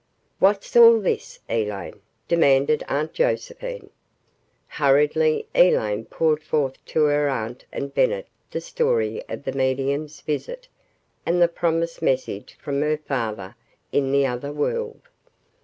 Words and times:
"What's 0.39 0.75
all 0.75 0.99
this, 0.99 1.37
Elaine?" 1.47 2.01
demanded 2.27 2.83
Aunt 2.87 3.13
Josephine. 3.13 3.91
Hurriedly, 4.67 5.45
Elaine 5.53 6.05
poured 6.05 6.41
forth 6.41 6.83
to 6.85 7.03
her 7.03 7.29
aunt 7.29 7.65
and 7.71 7.93
Bennett 7.93 8.25
the 8.49 8.61
story 8.61 9.21
of 9.29 9.43
the 9.43 9.51
medium's 9.51 10.21
visit 10.21 10.67
and 11.23 11.39
the 11.39 11.47
promised 11.47 12.01
message 12.01 12.57
from 12.59 12.81
her 12.81 12.97
father 12.97 13.55
in 13.91 14.11
the 14.11 14.25
other 14.25 14.51
world. 14.51 15.01